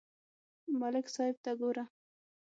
[0.79, 1.85] ملک صاحب ته گوره